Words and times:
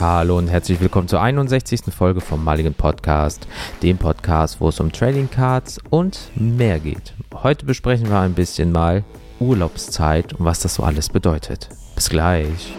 Hallo 0.00 0.38
und 0.38 0.48
herzlich 0.48 0.80
willkommen 0.80 1.08
zur 1.08 1.20
61. 1.20 1.92
Folge 1.94 2.22
vom 2.22 2.42
Mulligan 2.42 2.72
Podcast, 2.72 3.46
dem 3.82 3.98
Podcast, 3.98 4.58
wo 4.58 4.70
es 4.70 4.80
um 4.80 4.90
Trading 4.90 5.28
Cards 5.28 5.78
und 5.90 6.30
mehr 6.34 6.80
geht. 6.80 7.12
Heute 7.34 7.66
besprechen 7.66 8.08
wir 8.08 8.18
ein 8.20 8.32
bisschen 8.32 8.72
mal 8.72 9.04
Urlaubszeit 9.40 10.32
und 10.32 10.46
was 10.46 10.60
das 10.60 10.76
so 10.76 10.84
alles 10.84 11.10
bedeutet. 11.10 11.68
Bis 11.94 12.08
gleich. 12.08 12.74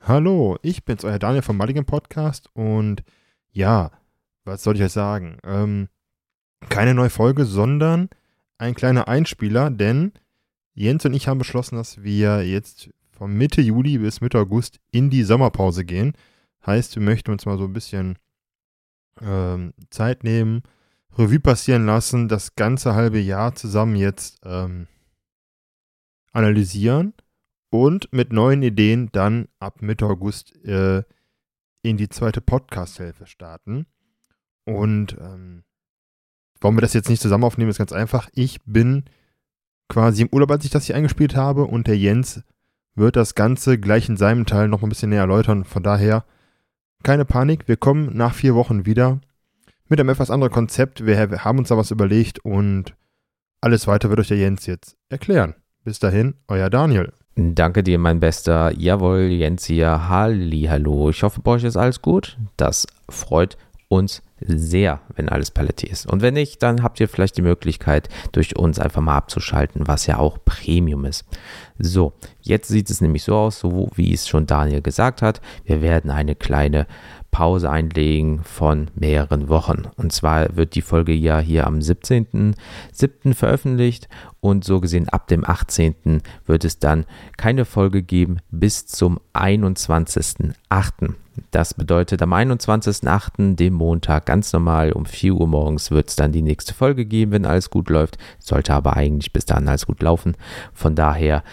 Hallo, 0.00 0.58
ich 0.62 0.84
bin's, 0.84 1.02
euer 1.02 1.18
Daniel 1.18 1.42
vom 1.42 1.56
Mulligan 1.56 1.86
Podcast 1.86 2.50
und 2.54 3.02
ja, 3.50 3.90
was 4.46 4.62
soll 4.62 4.76
ich 4.76 4.82
euch 4.82 4.92
sagen? 4.92 5.38
Ähm, 5.44 5.88
keine 6.68 6.94
neue 6.94 7.10
Folge, 7.10 7.44
sondern 7.44 8.08
ein 8.58 8.74
kleiner 8.74 9.08
Einspieler, 9.08 9.70
denn 9.70 10.12
Jens 10.74 11.04
und 11.04 11.14
ich 11.14 11.28
haben 11.28 11.38
beschlossen, 11.38 11.76
dass 11.76 12.02
wir 12.02 12.46
jetzt 12.46 12.90
von 13.10 13.32
Mitte 13.32 13.60
Juli 13.60 13.98
bis 13.98 14.20
Mitte 14.20 14.38
August 14.38 14.78
in 14.90 15.10
die 15.10 15.22
Sommerpause 15.22 15.84
gehen. 15.84 16.14
Heißt, 16.64 16.96
wir 16.96 17.02
möchten 17.02 17.30
uns 17.30 17.46
mal 17.46 17.58
so 17.58 17.64
ein 17.64 17.72
bisschen 17.72 18.18
ähm, 19.20 19.72
Zeit 19.90 20.24
nehmen, 20.24 20.62
Revue 21.16 21.40
passieren 21.40 21.86
lassen, 21.86 22.28
das 22.28 22.56
ganze 22.56 22.94
halbe 22.94 23.18
Jahr 23.18 23.54
zusammen 23.54 23.96
jetzt 23.96 24.38
ähm, 24.44 24.86
analysieren 26.32 27.14
und 27.70 28.12
mit 28.12 28.32
neuen 28.32 28.62
Ideen 28.62 29.08
dann 29.12 29.48
ab 29.58 29.80
Mitte 29.80 30.06
August 30.06 30.54
äh, 30.64 31.02
in 31.82 31.96
die 31.96 32.08
zweite 32.08 32.42
Podcast-Hilfe 32.42 33.26
starten. 33.26 33.86
Und 34.66 35.16
ähm, 35.18 35.62
warum 36.60 36.76
wir 36.76 36.82
das 36.82 36.92
jetzt 36.92 37.08
nicht 37.08 37.22
zusammen 37.22 37.44
aufnehmen, 37.44 37.70
ist 37.70 37.78
ganz 37.78 37.92
einfach. 37.92 38.28
Ich 38.34 38.58
bin 38.66 39.04
quasi 39.88 40.22
im 40.22 40.28
Urlaub, 40.32 40.50
als 40.50 40.64
ich 40.64 40.70
das 40.70 40.84
hier 40.84 40.96
eingespielt 40.96 41.36
habe 41.36 41.64
und 41.64 41.86
der 41.86 41.96
Jens 41.96 42.42
wird 42.94 43.16
das 43.16 43.34
Ganze 43.34 43.78
gleich 43.78 44.08
in 44.08 44.16
seinem 44.16 44.46
Teil 44.46 44.68
noch 44.68 44.82
ein 44.82 44.88
bisschen 44.88 45.10
näher 45.10 45.20
erläutern. 45.20 45.64
Von 45.64 45.82
daher 45.82 46.24
keine 47.02 47.24
Panik, 47.24 47.68
wir 47.68 47.76
kommen 47.76 48.16
nach 48.16 48.34
vier 48.34 48.54
Wochen 48.54 48.84
wieder 48.84 49.20
mit 49.88 50.00
einem 50.00 50.08
etwas 50.08 50.30
anderen 50.30 50.52
Konzept. 50.52 51.06
Wir 51.06 51.44
haben 51.44 51.58
uns 51.58 51.68
da 51.68 51.76
was 51.76 51.92
überlegt 51.92 52.40
und 52.40 52.94
alles 53.60 53.86
weiter 53.86 54.10
wird 54.10 54.20
euch 54.20 54.28
der 54.28 54.38
Jens 54.38 54.66
jetzt 54.66 54.96
erklären. 55.08 55.54
Bis 55.84 56.00
dahin, 56.00 56.34
euer 56.48 56.68
Daniel. 56.68 57.12
Danke 57.36 57.82
dir, 57.82 57.98
mein 57.98 58.18
Bester. 58.18 58.72
Jawohl, 58.72 59.20
Jens 59.20 59.66
hier. 59.66 60.08
Halli, 60.08 60.62
hallo. 60.62 61.10
Ich 61.10 61.22
hoffe, 61.22 61.40
bei 61.42 61.52
euch 61.52 61.64
ist 61.64 61.76
alles 61.76 62.02
gut. 62.02 62.38
Das 62.56 62.86
freut 63.08 63.56
uns 63.88 64.22
sehr, 64.40 65.00
wenn 65.14 65.28
alles 65.28 65.50
Paletti 65.50 65.86
ist. 65.86 66.06
Und 66.06 66.22
wenn 66.22 66.34
nicht, 66.34 66.62
dann 66.62 66.82
habt 66.82 67.00
ihr 67.00 67.08
vielleicht 67.08 67.36
die 67.36 67.42
Möglichkeit, 67.42 68.08
durch 68.32 68.56
uns 68.56 68.78
einfach 68.78 69.00
mal 69.00 69.16
abzuschalten, 69.16 69.86
was 69.86 70.06
ja 70.06 70.18
auch 70.18 70.38
Premium 70.44 71.04
ist. 71.04 71.24
So, 71.78 72.12
jetzt 72.42 72.68
sieht 72.68 72.90
es 72.90 73.00
nämlich 73.00 73.24
so 73.24 73.34
aus, 73.34 73.60
so 73.60 73.90
wie 73.94 74.12
es 74.12 74.28
schon 74.28 74.46
Daniel 74.46 74.82
gesagt 74.82 75.22
hat. 75.22 75.40
Wir 75.64 75.80
werden 75.80 76.10
eine 76.10 76.34
kleine 76.34 76.86
Pause 77.36 77.68
einlegen 77.68 78.42
von 78.44 78.86
mehreren 78.94 79.50
Wochen. 79.50 79.82
Und 79.98 80.10
zwar 80.10 80.56
wird 80.56 80.74
die 80.74 80.80
Folge 80.80 81.12
ja 81.12 81.38
hier 81.38 81.66
am 81.66 81.80
17.07. 81.80 83.34
veröffentlicht 83.34 84.08
und 84.40 84.64
so 84.64 84.80
gesehen 84.80 85.10
ab 85.10 85.28
dem 85.28 85.44
18. 85.46 86.22
wird 86.46 86.64
es 86.64 86.78
dann 86.78 87.04
keine 87.36 87.66
Folge 87.66 88.02
geben 88.02 88.38
bis 88.50 88.86
zum 88.86 89.20
21.08. 89.34 90.54
Das 91.50 91.74
bedeutet, 91.74 92.22
am 92.22 92.32
21.08., 92.32 93.56
dem 93.56 93.74
Montag, 93.74 94.24
ganz 94.24 94.54
normal 94.54 94.92
um 94.92 95.04
4 95.04 95.34
Uhr 95.34 95.46
morgens 95.46 95.90
wird 95.90 96.08
es 96.08 96.16
dann 96.16 96.32
die 96.32 96.40
nächste 96.40 96.72
Folge 96.72 97.04
geben, 97.04 97.32
wenn 97.32 97.44
alles 97.44 97.68
gut 97.68 97.90
läuft. 97.90 98.16
Sollte 98.38 98.72
aber 98.72 98.96
eigentlich 98.96 99.34
bis 99.34 99.44
dahin 99.44 99.68
alles 99.68 99.84
gut 99.84 100.00
laufen. 100.00 100.38
Von 100.72 100.94
daher 100.94 101.44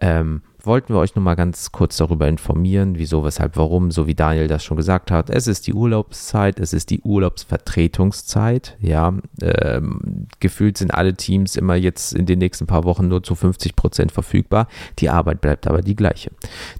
ähm, 0.00 0.42
wollten 0.66 0.94
wir 0.94 1.00
euch 1.00 1.14
nur 1.14 1.24
mal 1.24 1.34
ganz 1.34 1.72
kurz 1.72 1.96
darüber 1.96 2.28
informieren, 2.28 2.98
wieso, 2.98 3.24
weshalb, 3.24 3.56
warum, 3.56 3.90
so 3.90 4.06
wie 4.06 4.14
Daniel 4.14 4.48
das 4.48 4.64
schon 4.64 4.76
gesagt 4.76 5.10
hat. 5.10 5.30
Es 5.30 5.46
ist 5.46 5.66
die 5.66 5.74
Urlaubszeit, 5.74 6.60
es 6.60 6.72
ist 6.72 6.90
die 6.90 7.00
Urlaubsvertretungszeit. 7.00 8.76
Ja, 8.80 9.14
ähm, 9.40 10.26
gefühlt 10.40 10.78
sind 10.78 10.92
alle 10.92 11.14
Teams 11.14 11.56
immer 11.56 11.74
jetzt 11.74 12.12
in 12.12 12.26
den 12.26 12.38
nächsten 12.38 12.66
paar 12.66 12.84
Wochen 12.84 13.08
nur 13.08 13.22
zu 13.22 13.34
50 13.34 13.76
Prozent 13.76 14.12
verfügbar. 14.12 14.68
Die 14.98 15.10
Arbeit 15.10 15.40
bleibt 15.40 15.66
aber 15.66 15.82
die 15.82 15.96
gleiche. 15.96 16.30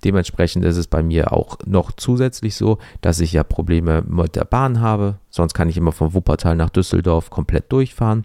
Dementsprechend 0.04 0.64
ist 0.64 0.76
es 0.76 0.86
bei 0.86 1.02
mir 1.02 1.32
auch 1.32 1.58
noch 1.66 1.92
zusätzlich 1.92 2.54
so, 2.54 2.78
dass 3.00 3.20
ich 3.20 3.32
ja 3.32 3.44
Probleme 3.44 4.02
mit 4.06 4.36
der 4.36 4.44
Bahn 4.44 4.80
habe. 4.80 5.18
Sonst 5.30 5.54
kann 5.54 5.68
ich 5.68 5.76
immer 5.76 5.92
von 5.92 6.14
Wuppertal 6.14 6.56
nach 6.56 6.70
Düsseldorf 6.70 7.30
komplett 7.30 7.72
durchfahren. 7.72 8.24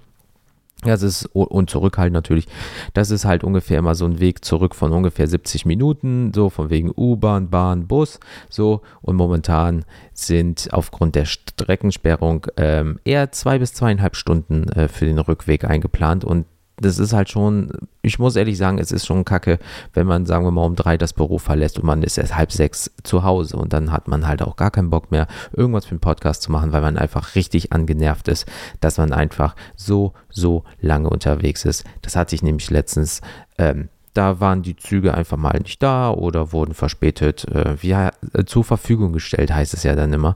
Das 0.84 1.02
ist, 1.02 1.26
und 1.34 1.72
zurück 1.72 1.98
halt 1.98 2.14
natürlich, 2.14 2.46
das 2.94 3.10
ist 3.10 3.26
halt 3.26 3.44
ungefähr 3.44 3.80
immer 3.80 3.96
so 3.96 4.06
ein 4.06 4.20
Weg 4.20 4.46
zurück 4.46 4.76
von 4.76 4.92
ungefähr 4.92 5.28
70 5.28 5.66
Minuten, 5.66 6.32
so 6.36 6.52
von 6.52 6.70
wegen 6.70 6.92
U-Bahn, 6.96 7.50
Bahn, 7.50 7.88
Bus, 7.88 8.20
so. 8.48 8.82
Und 9.02 9.16
momentan 9.16 9.86
sind 10.14 10.70
aufgrund 10.72 11.16
der 11.16 11.26
Streckensperrung 11.26 12.46
ähm, 12.58 13.00
eher 13.06 13.32
zwei 13.32 13.58
bis 13.58 13.74
zweieinhalb 13.74 14.16
Stunden 14.16 14.70
äh, 14.70 14.88
für 14.88 15.06
den 15.06 15.18
Rückweg 15.18 15.66
eingeplant. 15.66 16.24
Und 16.24 16.46
das 16.80 17.00
ist 17.00 17.14
halt 17.14 17.30
schon, 17.30 17.72
ich 18.04 18.20
muss 18.20 18.36
ehrlich 18.36 18.58
sagen, 18.58 18.78
es 18.78 18.92
ist 18.92 19.06
schon 19.06 19.26
kacke, 19.26 19.58
wenn 19.94 20.06
man, 20.06 20.26
sagen 20.26 20.46
wir 20.46 20.52
mal, 20.52 20.66
um 20.66 20.76
drei 20.76 20.98
das 20.98 21.14
Büro 21.14 21.40
verlässt 21.40 21.80
und 21.80 21.86
man 21.86 22.04
ist 22.04 22.18
erst 22.18 22.36
halb 22.36 22.52
sechs 22.52 22.92
zu 23.04 23.24
Hause 23.24 23.58
und 23.58 23.74
dann 23.74 23.92
hat 23.92 24.08
man 24.08 24.28
halt 24.28 24.42
auch 24.44 24.56
gar 24.56 24.70
keinen 24.70 24.92
Bock 24.92 25.12
mehr, 25.12 25.28
irgendwas 25.54 25.86
für 25.86 25.92
einen 25.92 26.00
Podcast 26.00 26.44
zu 26.44 26.52
machen, 26.52 26.72
weil 26.72 26.82
man 26.82 26.98
einfach 26.98 27.36
richtig 27.36 27.74
angenervt 27.74 28.28
ist, 28.28 28.46
dass 28.80 28.98
man 28.98 29.12
einfach 29.12 29.56
so, 29.76 30.14
so 30.30 30.64
lange 30.80 31.10
unterwegs 31.10 31.66
ist. 31.66 31.84
Das 32.04 32.16
hatte 32.16 32.36
ich 32.36 32.44
nämlich 32.44 32.70
letztens 32.70 33.22
ähm, 33.58 33.90
da 34.18 34.40
waren 34.40 34.64
die 34.64 34.76
Züge 34.76 35.14
einfach 35.14 35.38
mal 35.38 35.60
nicht 35.60 35.84
da 35.84 36.10
oder 36.10 36.52
wurden 36.52 36.74
verspätet 36.74 37.48
äh, 37.50 37.76
wie, 37.82 37.92
äh, 37.92 38.12
zur 38.46 38.64
Verfügung 38.64 39.14
gestellt, 39.14 39.54
heißt 39.54 39.76
es 39.76 39.84
ja 39.84 39.96
dann 39.96 40.12
immer. 40.12 40.36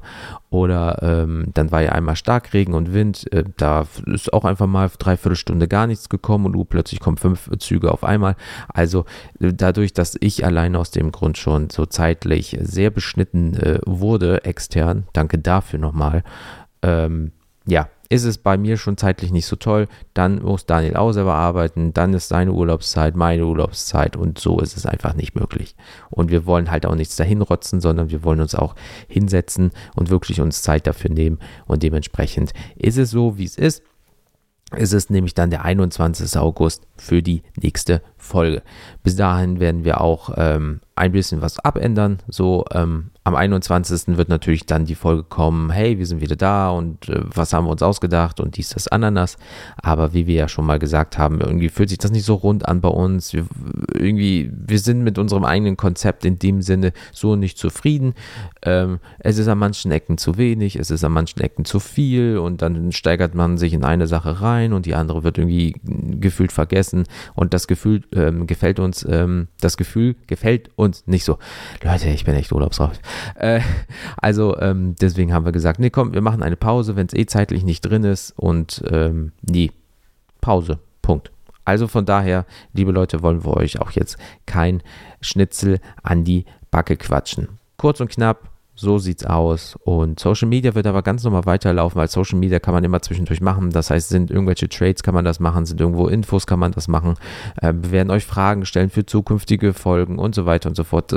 Oder 0.51 1.01
ähm, 1.01 1.47
dann 1.55 1.71
war 1.71 1.81
ja 1.81 1.93
einmal 1.93 2.15
Starkregen 2.15 2.75
und 2.75 2.93
Wind, 2.93 3.31
äh, 3.33 3.43
da 3.57 3.87
ist 4.05 4.31
auch 4.33 4.45
einfach 4.45 4.67
mal 4.67 4.91
dreiviertel 4.99 5.35
Stunde 5.35 5.67
gar 5.67 5.87
nichts 5.87 6.09
gekommen 6.09 6.45
und 6.45 6.55
uh, 6.55 6.63
plötzlich 6.63 6.99
kommen 6.99 7.17
fünf 7.17 7.49
Züge 7.57 7.91
auf 7.91 8.03
einmal. 8.03 8.35
Also 8.67 9.05
äh, 9.39 9.51
dadurch, 9.51 9.93
dass 9.93 10.15
ich 10.19 10.45
allein 10.45 10.75
aus 10.75 10.91
dem 10.91 11.11
Grund 11.11 11.39
schon 11.39 11.71
so 11.71 11.87
zeitlich 11.87 12.57
sehr 12.61 12.91
beschnitten 12.91 13.55
äh, 13.55 13.79
wurde, 13.85 14.43
extern, 14.45 15.07
danke 15.13 15.39
dafür 15.39 15.79
nochmal, 15.79 16.23
ähm, 16.83 17.31
ja, 17.65 17.87
ist 18.11 18.25
es 18.25 18.37
bei 18.37 18.57
mir 18.57 18.75
schon 18.75 18.97
zeitlich 18.97 19.31
nicht 19.31 19.45
so 19.45 19.55
toll, 19.55 19.87
dann 20.13 20.41
muss 20.41 20.65
Daniel 20.65 20.97
auch 20.97 21.13
selber 21.13 21.35
arbeiten, 21.35 21.93
dann 21.93 22.13
ist 22.13 22.27
seine 22.27 22.51
Urlaubszeit, 22.51 23.15
meine 23.15 23.45
Urlaubszeit 23.45 24.17
und 24.17 24.37
so 24.37 24.59
ist 24.59 24.75
es 24.75 24.85
einfach 24.85 25.13
nicht 25.13 25.33
möglich. 25.33 25.77
Und 26.09 26.29
wir 26.29 26.45
wollen 26.45 26.71
halt 26.71 26.85
auch 26.85 26.95
nichts 26.95 27.15
dahin 27.15 27.41
rotzen, 27.41 27.79
sondern 27.79 28.09
wir 28.09 28.25
wollen 28.25 28.41
uns 28.41 28.53
auch 28.53 28.75
hinsetzen 29.07 29.71
und 29.95 30.09
wirklich 30.09 30.41
uns 30.41 30.61
Zeit 30.61 30.87
dafür 30.87 31.09
nehmen 31.09 31.39
und 31.67 31.83
dementsprechend 31.83 32.51
ist 32.75 32.97
es 32.97 33.11
so, 33.11 33.37
wie 33.37 33.45
es 33.45 33.57
ist. 33.57 33.81
Es 34.75 34.91
ist 34.91 35.09
nämlich 35.09 35.33
dann 35.33 35.49
der 35.49 35.63
21. 35.63 36.37
August 36.37 36.87
für 36.97 37.21
die 37.21 37.43
nächste 37.61 38.01
Folge. 38.17 38.61
Bis 39.03 39.15
dahin 39.15 39.61
werden 39.61 39.85
wir 39.85 40.01
auch 40.01 40.31
ähm, 40.35 40.81
ein 40.95 41.13
bisschen 41.13 41.41
was 41.41 41.59
abändern. 41.59 42.19
So 42.27 42.65
ähm, 42.71 43.10
am 43.23 43.35
21. 43.35 44.17
wird 44.17 44.29
natürlich 44.29 44.65
dann 44.65 44.85
die 44.85 44.95
Folge 44.95 45.23
kommen, 45.23 45.69
hey, 45.69 45.99
wir 45.99 46.07
sind 46.07 46.21
wieder 46.21 46.35
da 46.35 46.71
und 46.71 47.07
äh, 47.07 47.21
was 47.23 47.53
haben 47.53 47.65
wir 47.65 47.69
uns 47.69 47.83
ausgedacht 47.83 48.39
und 48.39 48.57
dies, 48.57 48.69
das, 48.69 48.87
Ananas. 48.87 49.37
Aber 49.77 50.13
wie 50.13 50.25
wir 50.25 50.35
ja 50.35 50.47
schon 50.47 50.65
mal 50.65 50.79
gesagt 50.79 51.19
haben, 51.19 51.39
irgendwie 51.39 51.69
fühlt 51.69 51.89
sich 51.89 51.99
das 51.99 52.09
nicht 52.09 52.25
so 52.25 52.33
rund 52.33 52.67
an 52.67 52.81
bei 52.81 52.89
uns. 52.89 53.33
Wir, 53.33 53.45
irgendwie, 53.93 54.51
wir 54.51 54.79
sind 54.79 55.03
mit 55.03 55.19
unserem 55.19 55.45
eigenen 55.45 55.77
Konzept 55.77 56.25
in 56.25 56.39
dem 56.39 56.63
Sinne 56.63 56.93
so 57.11 57.35
nicht 57.35 57.59
zufrieden. 57.59 58.15
Ähm, 58.63 58.99
es 59.19 59.37
ist 59.37 59.47
an 59.47 59.59
manchen 59.59 59.91
Ecken 59.91 60.17
zu 60.17 60.37
wenig, 60.37 60.75
es 60.75 60.89
ist 60.89 61.03
an 61.03 61.11
manchen 61.11 61.41
Ecken 61.41 61.63
zu 61.63 61.79
viel 61.79 62.39
und 62.39 62.63
dann 62.63 62.91
steigert 62.91 63.35
man 63.35 63.59
sich 63.59 63.73
in 63.73 63.83
eine 63.83 64.07
Sache 64.07 64.41
rein 64.41 64.73
und 64.73 64.87
die 64.87 64.95
andere 64.95 65.23
wird 65.23 65.37
irgendwie 65.37 65.75
gefühlt 65.83 66.51
vergessen 66.51 67.03
und 67.35 67.53
das 67.53 67.67
Gefühl 67.67 68.01
ähm, 68.13 68.47
gefällt 68.47 68.79
uns, 68.79 69.05
ähm, 69.07 69.47
das 69.59 69.77
Gefühl 69.77 70.15
gefällt 70.25 70.71
uns 70.75 71.05
nicht 71.05 71.23
so. 71.23 71.37
Leute, 71.83 72.09
ich 72.09 72.25
bin 72.25 72.33
echt 72.33 72.51
urlaubsraus. 72.51 72.99
Äh, 73.35 73.61
also 74.17 74.57
ähm, 74.59 74.95
deswegen 75.01 75.33
haben 75.33 75.45
wir 75.45 75.51
gesagt, 75.51 75.79
nee, 75.79 75.89
komm, 75.89 76.13
wir 76.13 76.21
machen 76.21 76.43
eine 76.43 76.55
Pause, 76.55 76.95
wenn 76.95 77.07
es 77.07 77.13
eh 77.13 77.25
zeitlich 77.25 77.63
nicht 77.63 77.81
drin 77.81 78.03
ist 78.03 78.31
und 78.37 78.83
ähm, 78.91 79.31
nee, 79.41 79.71
Pause, 80.41 80.79
Punkt. 81.01 81.31
Also 81.65 81.87
von 81.87 82.05
daher, 82.05 82.45
liebe 82.73 82.91
Leute, 82.91 83.21
wollen 83.21 83.43
wir 83.43 83.55
euch 83.55 83.79
auch 83.79 83.91
jetzt 83.91 84.17
kein 84.45 84.81
Schnitzel 85.21 85.79
an 86.03 86.23
die 86.23 86.45
Backe 86.71 86.97
quatschen. 86.97 87.59
Kurz 87.77 87.99
und 87.99 88.09
knapp, 88.09 88.50
So 88.73 88.97
sieht's 88.97 89.25
aus. 89.25 89.75
Und 89.83 90.19
Social 90.19 90.47
Media 90.47 90.73
wird 90.73 90.87
aber 90.87 91.03
ganz 91.03 91.23
normal 91.23 91.45
weiterlaufen, 91.45 91.99
weil 91.99 92.07
Social 92.07 92.39
Media 92.39 92.59
kann 92.59 92.73
man 92.73 92.83
immer 92.83 93.01
zwischendurch 93.01 93.41
machen. 93.41 93.69
Das 93.69 93.89
heißt, 93.89 94.09
sind 94.09 94.31
irgendwelche 94.31 94.69
Trades, 94.69 95.03
kann 95.03 95.13
man 95.13 95.25
das 95.25 95.39
machen, 95.39 95.65
sind 95.65 95.81
irgendwo 95.81 96.07
Infos, 96.07 96.47
kann 96.47 96.59
man 96.59 96.71
das 96.71 96.87
machen. 96.87 97.15
Äh, 97.61 97.73
wir 97.73 97.91
werden 97.91 98.11
euch 98.11 98.25
Fragen 98.25 98.65
stellen 98.65 98.89
für 98.89 99.05
zukünftige 99.05 99.73
Folgen 99.73 100.17
und 100.17 100.33
so 100.35 100.45
weiter 100.45 100.69
und 100.69 100.75
so 100.75 100.83
fort. 100.83 101.13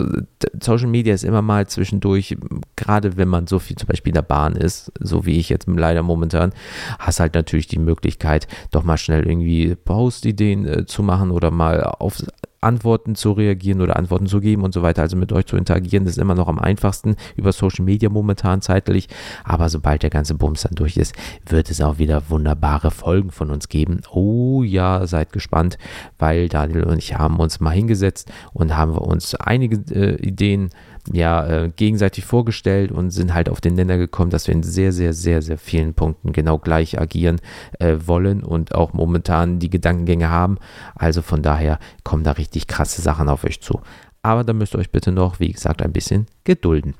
Social 0.60 0.88
Media 0.88 1.14
ist 1.14 1.24
immer 1.24 1.42
mal 1.42 1.66
zwischendurch, 1.66 2.36
gerade 2.76 3.16
wenn 3.16 3.28
man 3.28 3.46
so 3.46 3.58
viel 3.58 3.76
zum 3.76 3.86
Beispiel 3.86 4.10
in 4.10 4.14
der 4.14 4.22
Bahn 4.22 4.56
ist, 4.56 4.92
so 4.98 5.24
wie 5.24 5.38
ich 5.38 5.48
jetzt 5.48 5.68
leider 5.68 6.02
momentan, 6.02 6.52
hast 6.98 7.20
halt 7.20 7.34
natürlich 7.34 7.68
die 7.68 7.78
Möglichkeit, 7.78 8.48
doch 8.72 8.82
mal 8.82 8.98
schnell 8.98 9.26
irgendwie 9.26 9.76
Post-Ideen 9.76 10.66
äh, 10.66 10.86
zu 10.86 11.02
machen 11.02 11.30
oder 11.30 11.50
mal 11.50 11.82
auf 11.82 12.22
Antworten 12.64 13.14
zu 13.14 13.32
reagieren 13.32 13.80
oder 13.80 13.96
Antworten 13.96 14.26
zu 14.26 14.40
geben 14.40 14.62
und 14.62 14.72
so 14.72 14.82
weiter. 14.82 15.02
Also 15.02 15.16
mit 15.16 15.32
euch 15.32 15.46
zu 15.46 15.56
interagieren, 15.56 16.04
das 16.04 16.14
ist 16.14 16.22
immer 16.22 16.34
noch 16.34 16.48
am 16.48 16.58
einfachsten 16.58 17.16
über 17.36 17.52
Social 17.52 17.84
Media 17.84 18.08
momentan 18.08 18.60
zeitlich. 18.60 19.08
Aber 19.44 19.68
sobald 19.68 20.02
der 20.02 20.10
ganze 20.10 20.34
Bums 20.34 20.62
dann 20.62 20.74
durch 20.74 20.96
ist, 20.96 21.14
wird 21.46 21.70
es 21.70 21.80
auch 21.80 21.98
wieder 21.98 22.28
wunderbare 22.28 22.90
Folgen 22.90 23.30
von 23.30 23.50
uns 23.50 23.68
geben. 23.68 24.00
Oh 24.10 24.62
ja, 24.62 25.06
seid 25.06 25.32
gespannt, 25.32 25.78
weil 26.18 26.48
Daniel 26.48 26.84
und 26.84 26.98
ich 26.98 27.16
haben 27.16 27.38
uns 27.38 27.60
mal 27.60 27.70
hingesetzt 27.70 28.32
und 28.52 28.76
haben 28.76 28.94
wir 28.94 29.02
uns 29.02 29.34
einige 29.34 29.76
äh, 29.94 30.16
Ideen 30.16 30.70
ja 31.12 31.46
äh, 31.46 31.70
gegenseitig 31.74 32.24
vorgestellt 32.24 32.92
und 32.92 33.10
sind 33.10 33.34
halt 33.34 33.48
auf 33.48 33.60
den 33.60 33.74
Nenner 33.74 33.98
gekommen, 33.98 34.30
dass 34.30 34.46
wir 34.46 34.54
in 34.54 34.62
sehr, 34.62 34.92
sehr, 34.92 35.12
sehr, 35.12 35.42
sehr 35.42 35.58
vielen 35.58 35.94
Punkten 35.94 36.32
genau 36.32 36.58
gleich 36.58 36.98
agieren 36.98 37.40
äh, 37.78 37.96
wollen 38.04 38.42
und 38.42 38.74
auch 38.74 38.92
momentan 38.92 39.58
die 39.58 39.70
Gedankengänge 39.70 40.30
haben. 40.30 40.58
Also 40.94 41.22
von 41.22 41.42
daher 41.42 41.78
kommen 42.04 42.24
da 42.24 42.32
richtig 42.32 42.66
krasse 42.66 43.02
Sachen 43.02 43.28
auf 43.28 43.44
euch 43.44 43.60
zu. 43.60 43.80
Aber 44.22 44.44
da 44.44 44.54
müsst 44.54 44.74
ihr 44.74 44.78
euch 44.78 44.90
bitte 44.90 45.12
noch, 45.12 45.40
wie 45.40 45.52
gesagt, 45.52 45.82
ein 45.82 45.92
bisschen 45.92 46.26
gedulden 46.44 46.94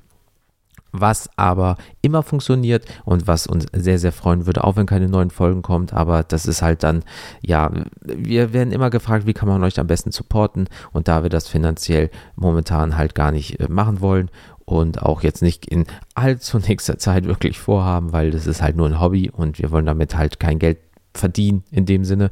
was 0.95 1.29
aber 1.37 1.77
immer 2.03 2.23
funktioniert 2.23 2.87
und 3.05 3.27
was 3.27 3.47
uns 3.47 3.67
sehr, 3.73 3.99
sehr 3.99 4.13
freuen 4.13 4.47
würde, 4.47 4.65
auch 4.65 4.77
wenn 4.77 4.87
keine 4.87 5.09
neuen 5.09 5.31
Folgen 5.31 5.63
kommt. 5.63 5.93
Aber 5.93 6.23
das 6.23 6.47
ist 6.47 6.63
halt 6.63 6.83
dann, 6.83 7.03
ja, 7.41 7.71
wir 8.03 8.53
werden 8.53 8.73
immer 8.73 8.91
gefragt, 8.91 9.27
wie 9.27 9.35
kann 9.35 9.49
man 9.49 9.63
euch 9.65 9.79
am 9.81 9.89
besten 9.89 10.13
supporten 10.13 10.69
und 10.93 11.09
da 11.09 11.23
wir 11.23 11.31
das 11.31 11.49
finanziell 11.49 12.11
momentan 12.37 12.97
halt 12.97 13.15
gar 13.15 13.33
nicht 13.33 13.61
äh, 13.61 13.69
machen 13.69 14.01
wollen 14.01 14.31
und 14.65 15.03
auch 15.03 15.23
jetzt 15.23 15.43
nicht 15.43 15.67
in 15.67 15.85
allzu 16.15 16.59
nächster 16.69 16.99
Zeit 16.99 17.25
wirklich 17.25 17.59
vorhaben, 17.59 18.13
weil 18.13 18.31
das 18.31 18.47
ist 18.47 18.63
halt 18.63 18.77
nur 18.77 18.87
ein 18.87 19.01
Hobby 19.01 19.31
und 19.31 19.59
wir 19.59 19.71
wollen 19.71 19.87
damit 19.87 20.17
halt 20.17 20.39
kein 20.39 20.59
Geld 20.59 20.79
verdienen 21.13 21.65
in 21.71 21.87
dem 21.87 22.05
Sinne, 22.05 22.31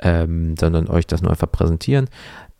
ähm, 0.00 0.56
sondern 0.58 0.88
euch 0.88 1.06
das 1.06 1.22
nur 1.22 1.30
einfach 1.30 1.50
präsentieren, 1.50 2.08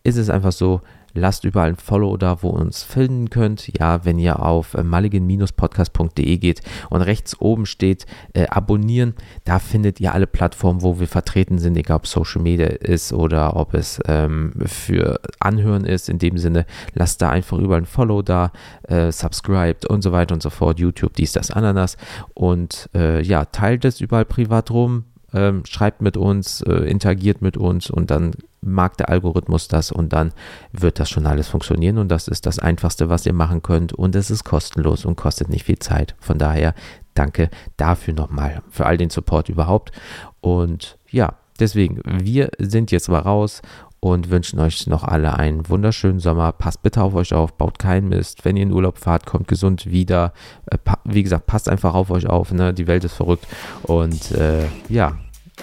ist 0.02 0.16
es 0.16 0.30
einfach 0.30 0.52
so, 0.52 0.80
Lasst 1.14 1.44
überall 1.44 1.70
ein 1.70 1.76
Follow 1.76 2.16
da, 2.16 2.42
wo 2.42 2.50
ihr 2.50 2.60
uns 2.60 2.82
finden 2.82 3.30
könnt. 3.30 3.68
Ja, 3.78 4.04
wenn 4.04 4.18
ihr 4.18 4.40
auf 4.40 4.74
äh, 4.74 4.82
mulligan-podcast.de 4.82 6.38
geht 6.38 6.62
und 6.88 7.02
rechts 7.02 7.40
oben 7.40 7.66
steht 7.66 8.06
äh, 8.32 8.46
abonnieren, 8.46 9.14
da 9.44 9.58
findet 9.58 10.00
ihr 10.00 10.14
alle 10.14 10.26
Plattformen, 10.26 10.82
wo 10.82 11.00
wir 11.00 11.08
vertreten 11.08 11.58
sind, 11.58 11.76
egal 11.76 11.96
ob 11.96 12.06
Social 12.06 12.42
Media 12.42 12.66
ist 12.66 13.12
oder 13.12 13.56
ob 13.56 13.74
es 13.74 14.00
ähm, 14.06 14.52
für 14.66 15.20
Anhören 15.40 15.84
ist. 15.84 16.08
In 16.08 16.18
dem 16.18 16.38
Sinne, 16.38 16.66
lasst 16.94 17.22
da 17.22 17.30
einfach 17.30 17.58
überall 17.58 17.82
ein 17.82 17.86
Follow 17.86 18.22
da, 18.22 18.52
äh, 18.88 19.10
subscribed 19.10 19.86
und 19.86 20.02
so 20.02 20.12
weiter 20.12 20.34
und 20.34 20.42
so 20.42 20.50
fort. 20.50 20.78
YouTube, 20.78 21.14
dies, 21.14 21.32
das, 21.32 21.50
Ananas. 21.50 21.96
Und 22.34 22.88
äh, 22.94 23.22
ja, 23.22 23.46
teilt 23.46 23.84
es 23.84 24.00
überall 24.00 24.24
privat 24.24 24.70
rum. 24.70 25.04
Ähm, 25.32 25.62
schreibt 25.64 26.02
mit 26.02 26.16
uns, 26.16 26.60
äh, 26.62 26.72
interagiert 26.90 27.40
mit 27.40 27.56
uns 27.56 27.88
und 27.88 28.10
dann 28.10 28.32
mag 28.60 28.96
der 28.96 29.08
Algorithmus 29.08 29.68
das 29.68 29.90
und 29.90 30.12
dann 30.12 30.32
wird 30.72 31.00
das 31.00 31.10
schon 31.10 31.26
alles 31.26 31.48
funktionieren 31.48 31.98
und 31.98 32.08
das 32.08 32.28
ist 32.28 32.46
das 32.46 32.58
Einfachste, 32.58 33.08
was 33.08 33.26
ihr 33.26 33.32
machen 33.32 33.62
könnt 33.62 33.92
und 33.92 34.14
es 34.14 34.30
ist 34.30 34.44
kostenlos 34.44 35.04
und 35.04 35.16
kostet 35.16 35.48
nicht 35.48 35.64
viel 35.64 35.78
Zeit. 35.78 36.14
Von 36.20 36.38
daher 36.38 36.74
danke 37.14 37.50
dafür 37.76 38.14
nochmal 38.14 38.62
für 38.70 38.86
all 38.86 38.96
den 38.96 39.10
Support 39.10 39.48
überhaupt 39.48 39.92
und 40.40 40.98
ja, 41.10 41.34
deswegen, 41.58 42.00
wir 42.04 42.50
sind 42.58 42.90
jetzt 42.90 43.08
mal 43.08 43.20
raus 43.20 43.62
und 44.00 44.30
wünschen 44.30 44.58
euch 44.58 44.86
noch 44.86 45.04
alle 45.04 45.34
einen 45.38 45.68
wunderschönen 45.68 46.20
Sommer. 46.20 46.52
Passt 46.52 46.82
bitte 46.82 47.02
auf 47.02 47.14
euch 47.14 47.34
auf, 47.34 47.52
baut 47.52 47.78
keinen 47.78 48.08
Mist. 48.08 48.46
Wenn 48.46 48.56
ihr 48.56 48.62
in 48.62 48.72
Urlaub 48.72 48.96
fahrt, 48.96 49.26
kommt 49.26 49.46
gesund 49.46 49.90
wieder. 49.90 50.32
Äh, 50.70 50.78
wie 51.04 51.22
gesagt, 51.22 51.46
passt 51.46 51.68
einfach 51.68 51.94
auf 51.94 52.10
euch 52.10 52.26
auf. 52.26 52.50
Ne? 52.50 52.72
Die 52.72 52.86
Welt 52.86 53.04
ist 53.04 53.12
verrückt. 53.12 53.46
Und 53.82 54.32
äh, 54.32 54.64
ja, 54.88 55.18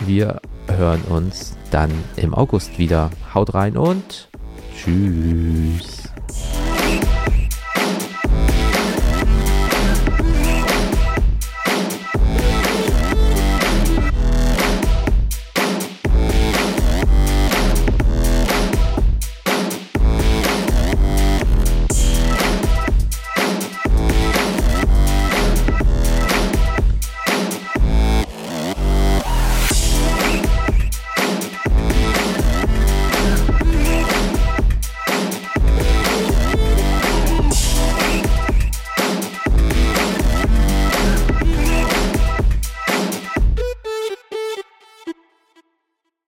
wir 0.06 0.40
hören 0.76 1.02
uns 1.04 1.56
dann 1.72 1.92
im 2.16 2.34
August 2.34 2.78
wieder. 2.80 3.10
Haut 3.34 3.54
rein 3.54 3.78
und 3.78 4.30
tschüss. 4.76 6.07